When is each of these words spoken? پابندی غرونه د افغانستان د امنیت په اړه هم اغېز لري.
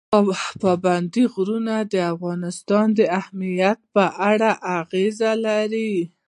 پابندی 0.61 1.23
غرونه 1.33 1.75
د 1.93 1.95
افغانستان 2.13 2.85
د 2.99 2.99
امنیت 3.21 3.79
په 3.93 4.03
اړه 4.29 4.51
هم 4.55 4.63
اغېز 4.79 5.17
لري. 5.45 5.93